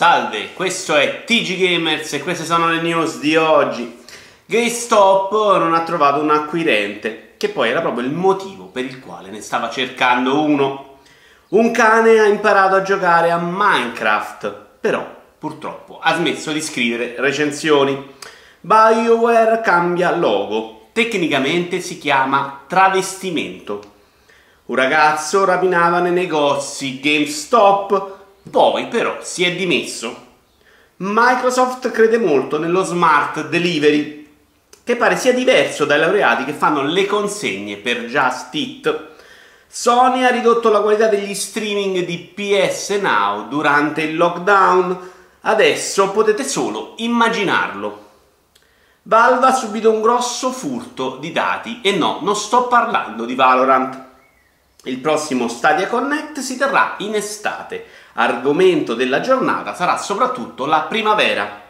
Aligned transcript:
Salve, 0.00 0.54
questo 0.54 0.96
è 0.96 1.24
TG 1.26 1.58
Gamers 1.58 2.14
e 2.14 2.22
queste 2.22 2.46
sono 2.46 2.70
le 2.70 2.80
news 2.80 3.18
di 3.18 3.36
oggi. 3.36 3.98
GameStop 4.46 5.58
non 5.58 5.74
ha 5.74 5.82
trovato 5.82 6.22
un 6.22 6.30
acquirente, 6.30 7.34
che 7.36 7.50
poi 7.50 7.68
era 7.68 7.82
proprio 7.82 8.06
il 8.06 8.10
motivo 8.10 8.64
per 8.64 8.86
il 8.86 8.98
quale 8.98 9.28
ne 9.28 9.42
stava 9.42 9.68
cercando 9.68 10.40
uno. 10.40 11.00
Un 11.48 11.70
cane 11.70 12.18
ha 12.18 12.24
imparato 12.24 12.76
a 12.76 12.82
giocare 12.82 13.30
a 13.30 13.36
Minecraft, 13.36 14.54
però 14.80 15.06
purtroppo 15.38 15.98
ha 16.00 16.14
smesso 16.14 16.50
di 16.50 16.62
scrivere 16.62 17.16
recensioni. 17.18 18.14
BioWare 18.62 19.60
cambia 19.60 20.16
logo, 20.16 20.88
tecnicamente 20.94 21.82
si 21.82 21.98
chiama 21.98 22.62
travestimento. 22.66 23.82
Un 24.64 24.76
ragazzo 24.76 25.44
rapinava 25.44 25.98
nei 25.98 26.12
negozi 26.12 27.00
GameStop 27.00 28.19
poi 28.50 28.88
però 28.88 29.18
si 29.22 29.44
è 29.44 29.54
dimesso. 29.54 30.28
Microsoft 30.96 31.90
crede 31.90 32.18
molto 32.18 32.58
nello 32.58 32.82
smart 32.82 33.48
delivery, 33.48 34.28
che 34.84 34.96
pare 34.96 35.16
sia 35.16 35.32
diverso 35.32 35.84
dai 35.84 35.98
laureati 35.98 36.44
che 36.44 36.52
fanno 36.52 36.82
le 36.82 37.06
consegne 37.06 37.76
per 37.76 38.04
Just 38.04 38.54
Eat. 38.54 39.08
Sony 39.66 40.24
ha 40.24 40.30
ridotto 40.30 40.68
la 40.68 40.80
qualità 40.80 41.06
degli 41.06 41.32
streaming 41.32 42.04
di 42.04 42.18
PS 42.18 42.98
Now 43.00 43.48
durante 43.48 44.02
il 44.02 44.16
lockdown. 44.16 45.10
Adesso 45.42 46.10
potete 46.10 46.44
solo 46.44 46.94
immaginarlo. 46.96 48.08
Valve 49.04 49.46
ha 49.46 49.54
subito 49.54 49.90
un 49.90 50.02
grosso 50.02 50.50
furto 50.50 51.16
di 51.16 51.32
dati 51.32 51.80
e 51.82 51.92
no, 51.92 52.18
non 52.20 52.36
sto 52.36 52.66
parlando 52.66 53.24
di 53.24 53.34
Valorant. 53.34 54.08
Il 54.84 54.96
prossimo 55.00 55.48
Stadia 55.48 55.88
Connect 55.88 56.38
si 56.38 56.56
terrà 56.56 56.94
in 56.98 57.14
estate. 57.14 57.84
Argomento 58.14 58.94
della 58.94 59.20
giornata 59.20 59.74
sarà 59.74 59.98
soprattutto 59.98 60.64
la 60.64 60.80
primavera. 60.88 61.68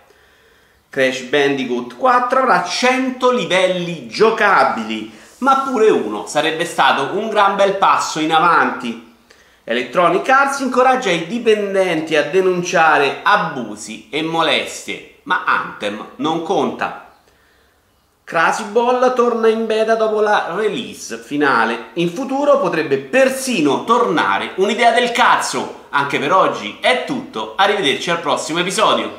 Crash 0.89 1.23
Bandicoot 1.23 1.97
4 1.97 2.39
avrà 2.39 2.63
100 2.63 3.33
livelli 3.33 4.07
giocabili, 4.07 5.13
ma 5.39 5.65
pure 5.69 5.91
uno 5.91 6.29
sarebbe 6.29 6.65
stato 6.65 7.17
un 7.19 7.31
gran 7.31 7.57
bel 7.57 7.75
passo 7.79 8.21
in 8.21 8.33
avanti. 8.33 9.15
Electronic 9.65 10.29
Arts 10.29 10.61
incoraggia 10.61 11.11
i 11.11 11.27
dipendenti 11.27 12.15
a 12.15 12.23
denunciare 12.23 13.23
abusi 13.25 14.09
e 14.09 14.23
molestie, 14.23 15.17
ma 15.25 15.43
Anthem 15.45 16.11
non 16.17 16.43
conta. 16.43 17.10
Crazy 18.31 18.67
Ball 18.67 19.13
torna 19.15 19.49
in 19.49 19.67
beta 19.67 19.97
dopo 19.97 20.21
la 20.21 20.55
release 20.55 21.19
finale. 21.19 21.87
In 21.95 22.11
futuro 22.11 22.61
potrebbe 22.61 22.99
persino 22.99 23.83
tornare 23.83 24.53
un'idea 24.55 24.93
del 24.93 25.11
cazzo. 25.11 25.87
Anche 25.91 26.21
per 26.21 26.33
oggi 26.33 26.79
è 26.81 27.03
tutto, 27.05 27.55
arrivederci 27.57 28.09
al 28.09 28.21
prossimo 28.21 28.61
episodio. 28.61 29.11